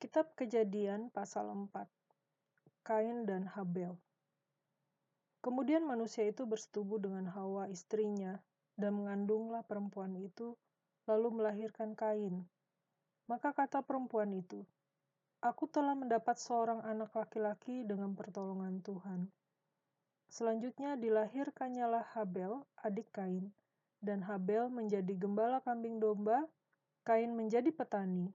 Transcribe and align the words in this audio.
Kitab 0.00 0.32
Kejadian 0.32 1.12
pasal 1.12 1.52
4 1.52 1.76
Kain 2.88 3.28
dan 3.28 3.44
Habel 3.44 4.00
Kemudian 5.44 5.84
manusia 5.84 6.24
itu 6.24 6.48
bersetubuh 6.48 6.96
dengan 6.96 7.28
Hawa 7.28 7.68
istrinya 7.68 8.40
dan 8.80 8.96
mengandunglah 8.96 9.60
perempuan 9.60 10.16
itu 10.16 10.56
lalu 11.04 11.44
melahirkan 11.44 11.92
Kain. 11.92 12.48
Maka 13.28 13.52
kata 13.52 13.84
perempuan 13.84 14.32
itu, 14.32 14.64
Aku 15.44 15.68
telah 15.68 15.92
mendapat 15.92 16.40
seorang 16.40 16.80
anak 16.80 17.12
laki-laki 17.12 17.84
dengan 17.84 18.16
pertolongan 18.16 18.80
Tuhan. 18.80 19.28
Selanjutnya 20.32 20.96
dilahirkannyalah 20.96 22.16
Habel, 22.16 22.64
adik 22.80 23.12
Kain, 23.12 23.52
dan 24.00 24.24
Habel 24.24 24.72
menjadi 24.72 25.12
gembala 25.12 25.60
kambing 25.60 26.00
domba, 26.00 26.48
Kain 27.04 27.36
menjadi 27.36 27.68
petani. 27.68 28.32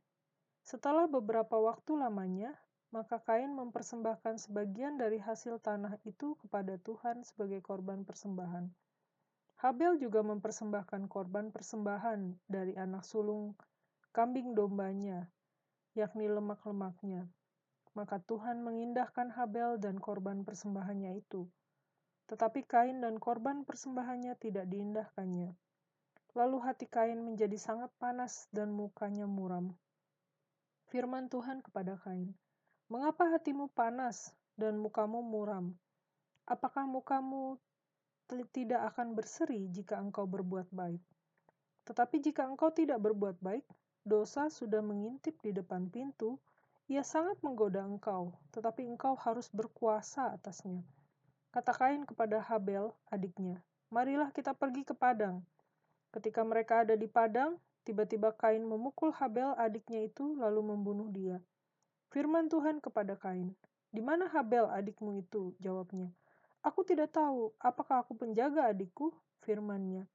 Setelah 0.66 1.05
beberapa 1.05 1.61
waktu 1.61 1.93
lamanya, 1.93 2.50
maka 2.89 3.21
Kain 3.21 3.54
mempersembahkan 3.54 4.50
sebagian 4.50 4.97
dari 4.97 5.21
hasil 5.21 5.61
tanah 5.61 6.01
itu 6.10 6.33
kepada 6.42 6.82
Tuhan 6.82 7.21
sebagai 7.21 7.61
korban 7.61 8.01
persembahan. 8.01 8.65
Habel 9.61 10.01
juga 10.01 10.25
mempersembahkan 10.25 11.06
korban 11.06 11.54
persembahan 11.54 12.50
dari 12.50 12.73
anak 12.73 13.06
sulung 13.06 13.54
kambing 14.09 14.57
dombanya, 14.57 15.29
yakni 15.93 16.25
lemak-lemaknya. 16.25 17.29
Maka 17.93 18.18
Tuhan 18.25 18.65
mengindahkan 18.65 19.37
Habel 19.37 19.78
dan 19.78 20.01
korban 20.01 20.42
persembahannya 20.42 21.21
itu. 21.21 21.45
Tetapi 22.25 22.65
Kain 22.65 23.06
dan 23.06 23.21
korban 23.21 23.70
persembahannya 23.70 24.34
tidak 24.42 24.65
diindahkannya. 24.65 25.54
Lalu 26.34 26.57
hati 26.57 26.89
Kain 26.89 27.21
menjadi 27.21 27.61
sangat 27.61 27.93
panas 28.01 28.50
dan 28.50 28.73
mukanya 28.73 29.29
muram 29.29 29.78
firman 30.96 31.28
Tuhan 31.28 31.60
kepada 31.60 32.00
Kain, 32.00 32.31
"Mengapa 32.88 33.28
hatimu 33.28 33.67
panas 33.76 34.32
dan 34.56 34.80
mukamu 34.80 35.20
muram? 35.20 35.76
Apakah 36.48 36.88
mukamu 36.88 37.60
tidak 38.56 38.96
akan 38.96 39.12
berseri 39.12 39.68
jika 39.76 40.00
engkau 40.00 40.24
berbuat 40.24 40.72
baik? 40.72 41.04
Tetapi 41.84 42.24
jika 42.24 42.48
engkau 42.48 42.72
tidak 42.72 43.04
berbuat 43.04 43.44
baik, 43.44 43.68
dosa 44.08 44.48
sudah 44.48 44.80
mengintip 44.80 45.36
di 45.44 45.52
depan 45.52 45.92
pintu, 45.92 46.40
ia 46.88 47.04
sangat 47.04 47.44
menggoda 47.44 47.84
engkau, 47.84 48.32
tetapi 48.56 48.88
engkau 48.88 49.20
harus 49.20 49.52
berkuasa 49.52 50.32
atasnya." 50.32 50.80
Kata 51.52 51.76
Kain 51.76 52.08
kepada 52.08 52.40
Habel, 52.40 52.96
adiknya, 53.12 53.59
"Marilah 53.92 54.32
kita 54.32 54.56
pergi 54.56 54.88
ke 54.88 54.96
padang." 54.96 55.44
Ketika 56.16 56.40
mereka 56.48 56.88
ada 56.88 56.96
di 56.96 57.12
padang, 57.12 57.59
Tiba-tiba 57.86 58.33
Kain 58.33 58.66
memukul 58.66 59.14
Habel 59.14 59.53
adiknya 59.61 60.09
itu 60.09 60.33
lalu 60.41 60.73
membunuh 60.73 61.05
dia. 61.14 61.38
Firman 62.09 62.50
Tuhan 62.50 62.81
kepada 62.81 63.14
Kain, 63.14 63.53
"Di 63.94 64.02
mana 64.02 64.25
Habel 64.25 64.66
adikmu 64.66 65.22
itu?" 65.22 65.53
Jawabnya, 65.61 66.09
"Aku 66.66 66.81
tidak 66.81 67.13
tahu. 67.13 67.53
Apakah 67.61 68.02
aku 68.02 68.17
penjaga 68.17 68.73
adikku?" 68.73 69.13
Firmannya, 69.45 70.09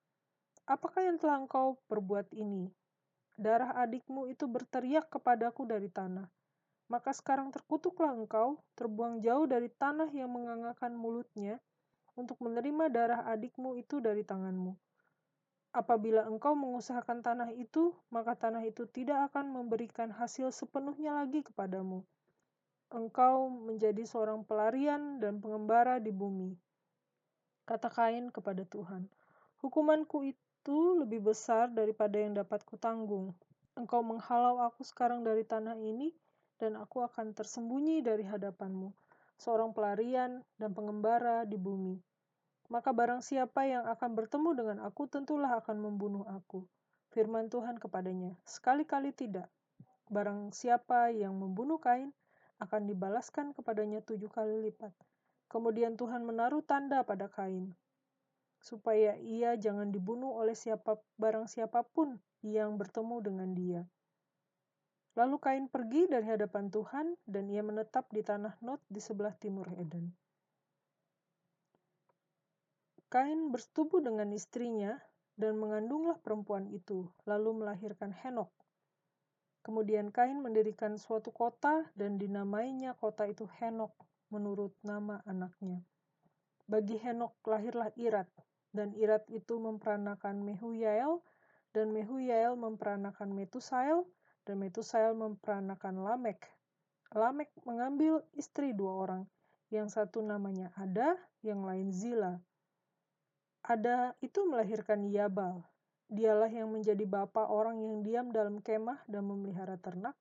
"Apakah 0.67 1.07
yang 1.07 1.23
telah 1.23 1.39
engkau 1.47 1.79
perbuat 1.87 2.35
ini? 2.35 2.75
Darah 3.39 3.71
adikmu 3.87 4.27
itu 4.27 4.51
berteriak 4.51 5.07
kepadaku 5.07 5.63
dari 5.63 5.87
tanah. 5.87 6.27
Maka 6.91 7.15
sekarang 7.15 7.55
terkutuklah 7.55 8.11
engkau, 8.11 8.59
terbuang 8.75 9.23
jauh 9.23 9.47
dari 9.47 9.71
tanah 9.71 10.11
yang 10.11 10.35
menganggarkan 10.35 10.91
mulutnya, 10.91 11.63
untuk 12.19 12.43
menerima 12.43 12.91
darah 12.91 13.23
adikmu 13.31 13.79
itu 13.79 14.03
dari 14.03 14.27
tanganmu." 14.27 14.90
Apabila 15.71 16.27
engkau 16.27 16.59
mengusahakan 16.59 17.23
tanah 17.23 17.55
itu, 17.55 17.95
maka 18.11 18.35
tanah 18.35 18.67
itu 18.67 18.91
tidak 18.91 19.31
akan 19.31 19.55
memberikan 19.55 20.11
hasil 20.11 20.51
sepenuhnya 20.51 21.15
lagi 21.15 21.47
kepadamu. 21.47 22.03
Engkau 22.91 23.47
menjadi 23.47 24.03
seorang 24.03 24.43
pelarian 24.43 25.23
dan 25.23 25.39
pengembara 25.39 26.03
di 26.03 26.11
bumi. 26.11 26.59
Kata 27.71 27.87
Kain 27.87 28.35
kepada 28.35 28.67
Tuhan, 28.67 29.07
Hukumanku 29.63 30.27
itu 30.27 30.99
lebih 30.99 31.31
besar 31.31 31.71
daripada 31.71 32.19
yang 32.19 32.35
dapat 32.35 32.67
kutanggung. 32.67 33.31
Engkau 33.79 34.03
menghalau 34.03 34.59
aku 34.67 34.83
sekarang 34.83 35.23
dari 35.23 35.47
tanah 35.47 35.79
ini, 35.79 36.11
dan 36.59 36.75
aku 36.75 37.07
akan 37.07 37.31
tersembunyi 37.31 38.03
dari 38.03 38.27
hadapanmu, 38.27 38.91
seorang 39.39 39.71
pelarian 39.71 40.43
dan 40.59 40.75
pengembara 40.75 41.47
di 41.47 41.55
bumi 41.55 41.95
maka 42.71 42.95
barang 42.95 43.19
siapa 43.19 43.67
yang 43.67 43.83
akan 43.91 44.15
bertemu 44.15 44.51
dengan 44.55 44.79
aku 44.87 45.11
tentulah 45.11 45.59
akan 45.59 45.77
membunuh 45.83 46.23
aku. 46.31 46.63
Firman 47.11 47.51
Tuhan 47.51 47.83
kepadanya, 47.83 48.39
sekali-kali 48.47 49.11
tidak. 49.11 49.51
Barang 50.07 50.55
siapa 50.55 51.11
yang 51.11 51.35
membunuh 51.35 51.83
Kain 51.83 52.15
akan 52.63 52.87
dibalaskan 52.87 53.51
kepadanya 53.59 53.99
tujuh 54.07 54.31
kali 54.31 54.71
lipat. 54.71 54.95
Kemudian 55.51 55.99
Tuhan 55.99 56.23
menaruh 56.23 56.63
tanda 56.63 57.03
pada 57.03 57.27
Kain, 57.27 57.75
supaya 58.63 59.19
ia 59.19 59.59
jangan 59.59 59.91
dibunuh 59.91 60.31
oleh 60.39 60.55
siapa 60.55 61.03
barang 61.19 61.51
siapa 61.51 61.83
pun 61.83 62.23
yang 62.47 62.79
bertemu 62.79 63.17
dengan 63.19 63.51
dia. 63.51 63.83
Lalu 65.19 65.37
Kain 65.43 65.67
pergi 65.67 66.07
dari 66.07 66.31
hadapan 66.31 66.71
Tuhan 66.71 67.19
dan 67.27 67.51
ia 67.51 67.67
menetap 67.67 68.07
di 68.15 68.23
tanah 68.23 68.55
Not 68.63 68.79
di 68.87 69.03
sebelah 69.03 69.35
timur 69.35 69.67
Eden. 69.75 70.15
Kain 73.11 73.51
bersetubuh 73.51 73.99
dengan 73.99 74.31
istrinya 74.31 74.95
dan 75.35 75.59
mengandunglah 75.59 76.15
perempuan 76.23 76.71
itu, 76.71 77.11
lalu 77.27 77.59
melahirkan 77.59 78.15
Henok. 78.15 78.55
Kemudian 79.67 80.15
Kain 80.15 80.39
mendirikan 80.39 80.95
suatu 80.95 81.35
kota 81.35 81.91
dan 81.99 82.23
dinamainya 82.23 82.95
kota 82.95 83.27
itu 83.27 83.51
Henok 83.59 83.91
menurut 84.31 84.71
nama 84.87 85.19
anaknya. 85.27 85.83
Bagi 86.71 87.03
Henok 87.03 87.35
lahirlah 87.51 87.91
Irat, 87.99 88.31
dan 88.71 88.95
Irat 88.95 89.27
itu 89.35 89.59
memperanakan 89.59 90.47
Mehuyael, 90.47 91.19
dan 91.75 91.91
Mehuyael 91.91 92.55
memperanakan 92.55 93.35
Metusael, 93.35 94.07
dan 94.47 94.63
Metusael 94.63 95.19
memperanakan 95.19 95.99
Lamek. 96.07 96.47
Lamek 97.11 97.51
mengambil 97.67 98.23
istri 98.39 98.71
dua 98.71 99.03
orang, 99.03 99.23
yang 99.75 99.91
satu 99.91 100.23
namanya 100.23 100.71
Ada, 100.79 101.19
yang 101.43 101.67
lain 101.67 101.91
Zila. 101.91 102.39
Ada 103.71 104.19
itu 104.19 104.43
melahirkan 104.51 105.07
Yabal. 105.07 105.63
Dialah 106.11 106.51
yang 106.51 106.75
menjadi 106.75 107.07
bapa 107.07 107.47
orang 107.47 107.79
yang 107.79 108.03
diam 108.03 108.27
dalam 108.35 108.59
kemah 108.59 108.99
dan 109.07 109.23
memelihara 109.31 109.79
ternak. 109.79 110.19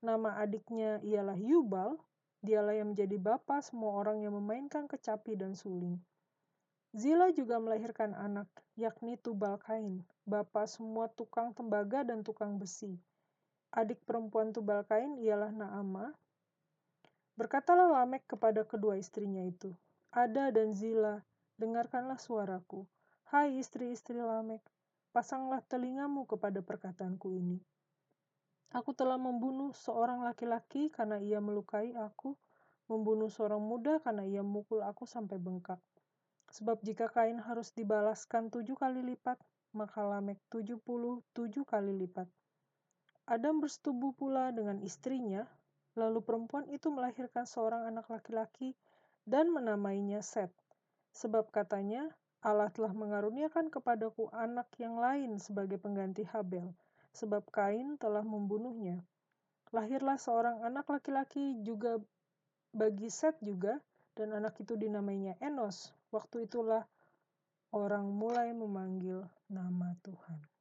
Nama 0.00 0.40
adiknya 0.40 0.96
ialah 1.04 1.36
Yubal. 1.36 2.00
Dialah 2.40 2.80
yang 2.80 2.96
menjadi 2.96 3.20
bapa 3.20 3.60
semua 3.60 3.92
orang 3.92 4.24
yang 4.24 4.32
memainkan 4.40 4.88
kecapi 4.88 5.36
dan 5.36 5.52
suling. 5.52 6.00
Zila 6.96 7.28
juga 7.36 7.60
melahirkan 7.60 8.16
anak, 8.16 8.48
yakni 8.72 9.20
Tubal 9.20 9.60
Kain, 9.60 10.00
bapa 10.24 10.64
semua 10.64 11.12
tukang 11.12 11.52
tembaga 11.52 12.00
dan 12.08 12.24
tukang 12.24 12.56
besi. 12.56 12.96
Adik 13.68 14.00
perempuan 14.08 14.56
Tubal 14.56 14.80
Kain 14.88 15.20
ialah 15.20 15.52
Naama. 15.52 16.16
Berkatalah 17.36 18.00
Lamek 18.00 18.24
kepada 18.24 18.64
kedua 18.64 18.96
istrinya 18.96 19.44
itu, 19.44 19.76
Ada 20.08 20.48
dan 20.48 20.72
Zila, 20.72 21.20
dengarkanlah 21.58 22.16
suaraku. 22.22 22.86
Hai 23.28 23.58
istri-istri 23.58 24.22
Lamek, 24.22 24.62
pasanglah 25.10 25.60
telingamu 25.66 26.24
kepada 26.24 26.62
perkataanku 26.62 27.34
ini. 27.34 27.58
Aku 28.72 28.94
telah 28.94 29.18
membunuh 29.18 29.74
seorang 29.74 30.22
laki-laki 30.22 30.88
karena 30.88 31.18
ia 31.18 31.42
melukai 31.42 31.92
aku, 31.98 32.38
membunuh 32.86 33.28
seorang 33.28 33.60
muda 33.60 33.98
karena 34.00 34.24
ia 34.24 34.40
memukul 34.40 34.80
aku 34.80 35.04
sampai 35.04 35.36
bengkak. 35.36 35.82
Sebab 36.54 36.80
jika 36.80 37.12
kain 37.12 37.36
harus 37.42 37.74
dibalaskan 37.76 38.48
tujuh 38.48 38.78
kali 38.78 39.04
lipat, 39.04 39.36
maka 39.76 40.00
Lamek 40.00 40.40
tujuh 40.48 40.80
puluh 40.80 41.20
tujuh 41.36 41.66
kali 41.68 41.92
lipat. 41.92 42.30
Adam 43.28 43.60
bersetubuh 43.60 44.16
pula 44.16 44.48
dengan 44.56 44.80
istrinya, 44.80 45.44
lalu 45.92 46.24
perempuan 46.24 46.64
itu 46.72 46.88
melahirkan 46.88 47.44
seorang 47.44 47.84
anak 47.84 48.08
laki-laki 48.08 48.72
dan 49.28 49.52
menamainya 49.52 50.24
Seth. 50.24 50.67
Sebab 51.12 51.48
katanya, 51.52 52.08
Allah 52.44 52.70
telah 52.70 52.94
mengaruniakan 52.94 53.68
kepadaku 53.72 54.30
anak 54.30 54.70
yang 54.78 54.96
lain 54.96 55.42
sebagai 55.42 55.80
pengganti 55.80 56.22
Habel, 56.28 56.70
sebab 57.10 57.42
Kain 57.50 57.98
telah 57.98 58.22
membunuhnya. 58.22 59.02
Lahirlah 59.74 60.16
seorang 60.16 60.62
anak 60.64 60.88
laki-laki 60.88 61.60
juga 61.66 61.98
bagi 62.70 63.10
Set 63.10 63.36
juga, 63.42 63.82
dan 64.18 64.34
anak 64.34 64.58
itu 64.58 64.74
dinamainya 64.74 65.38
Enos. 65.38 65.94
Waktu 66.10 66.50
itulah 66.50 66.82
orang 67.70 68.10
mulai 68.10 68.50
memanggil 68.50 69.22
nama 69.46 69.94
Tuhan. 70.02 70.57